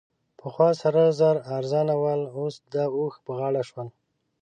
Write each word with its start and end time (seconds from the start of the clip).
پخوا 0.39 0.69
سره 0.81 1.03
زر 1.19 1.37
ارزانه 1.55 1.95
ول؛ 2.01 2.21
اوس 2.37 2.55
د 2.73 2.75
اوښ 2.97 3.13
په 3.25 3.31
غاړه 3.37 3.61
شول. 3.69 3.87